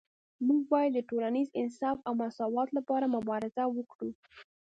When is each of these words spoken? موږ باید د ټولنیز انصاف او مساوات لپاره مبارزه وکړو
موږ 0.47 0.61
باید 0.73 0.91
د 0.93 0.99
ټولنیز 1.09 1.47
انصاف 1.61 1.97
او 2.07 2.13
مساوات 2.21 2.69
لپاره 2.77 3.13
مبارزه 3.15 3.63
وکړو 3.77 4.09